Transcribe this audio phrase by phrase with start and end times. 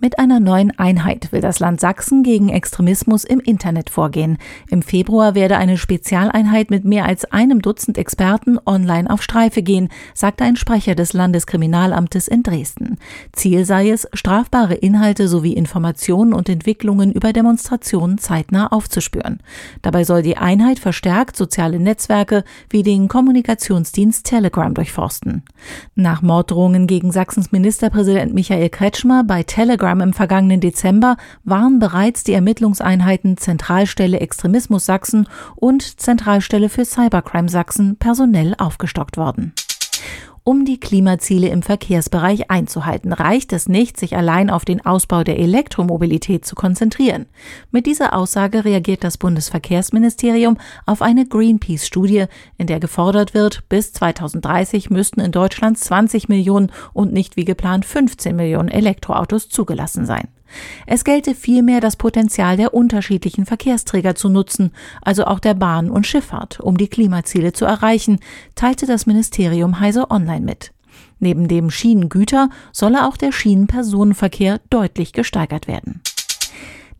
[0.00, 4.38] Mit einer neuen Einheit will das Land Sachsen gegen Extremismus im Internet vorgehen.
[4.70, 9.88] Im Februar werde eine Spezialeinheit mit mehr als einem Dutzend Experten online auf Streife gehen,
[10.14, 12.98] sagte ein Sprecher des Landeskriminalamtes in Dresden.
[13.32, 19.40] Ziel sei es, strafbare Inhalte sowie Informationen und Entwicklungen über Demonstrationen zeitnah aufzuspüren.
[19.82, 25.42] Dabei soll die Einheit verstärkt soziale Netzwerke wie den Kommunikationsdienst Telegram durchforsten.
[25.94, 32.32] Nach Morddrohungen gegen Sachsens Ministerpräsident Michael Kretschmer bei Telegram im vergangenen Dezember waren bereits die
[32.32, 35.26] Ermittlungseinheiten Zentralstelle Extremismus Sachsen
[35.56, 39.54] und Zentralstelle für Cybercrime Sachsen personell aufgestockt worden.
[40.48, 45.38] Um die Klimaziele im Verkehrsbereich einzuhalten, reicht es nicht, sich allein auf den Ausbau der
[45.38, 47.26] Elektromobilität zu konzentrieren.
[47.70, 54.88] Mit dieser Aussage reagiert das Bundesverkehrsministerium auf eine Greenpeace-Studie, in der gefordert wird, bis 2030
[54.88, 60.28] müssten in Deutschland 20 Millionen und nicht wie geplant 15 Millionen Elektroautos zugelassen sein.
[60.86, 66.06] Es gelte vielmehr das Potenzial der unterschiedlichen Verkehrsträger zu nutzen, also auch der Bahn und
[66.06, 68.20] Schifffahrt, um die Klimaziele zu erreichen,
[68.54, 70.72] teilte das Ministerium Heise Online mit.
[71.20, 76.00] Neben dem Schienengüter solle auch der Schienenpersonenverkehr deutlich gesteigert werden.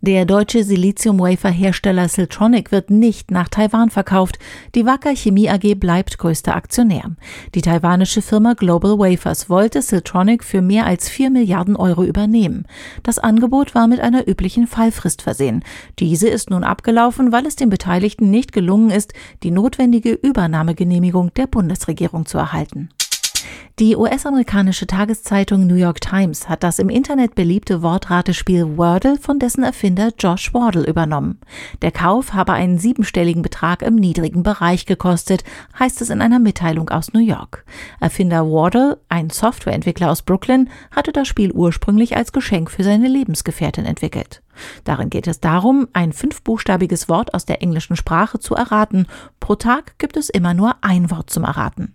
[0.00, 4.38] Der deutsche Silizium-Wafer-Hersteller Siltronic wird nicht nach Taiwan verkauft.
[4.76, 7.16] Die Wacker Chemie AG bleibt größter Aktionär.
[7.56, 12.64] Die taiwanische Firma Global Wafers wollte Siltronic für mehr als 4 Milliarden Euro übernehmen.
[13.02, 15.64] Das Angebot war mit einer üblichen Fallfrist versehen.
[15.98, 21.48] Diese ist nun abgelaufen, weil es den Beteiligten nicht gelungen ist, die notwendige Übernahmegenehmigung der
[21.48, 22.90] Bundesregierung zu erhalten.
[23.78, 29.62] Die US-amerikanische Tageszeitung New York Times hat das im Internet beliebte Wortratespiel Wordle von dessen
[29.62, 31.38] Erfinder Josh Wardle übernommen.
[31.80, 35.44] Der Kauf habe einen siebenstelligen Betrag im niedrigen Bereich gekostet,
[35.78, 37.64] heißt es in einer Mitteilung aus New York.
[38.00, 43.84] Erfinder Wardle, ein Softwareentwickler aus Brooklyn, hatte das Spiel ursprünglich als Geschenk für seine Lebensgefährtin
[43.84, 44.42] entwickelt.
[44.82, 49.06] Darin geht es darum, ein fünfbuchstabiges Wort aus der englischen Sprache zu erraten.
[49.38, 51.94] Pro Tag gibt es immer nur ein Wort zum Erraten.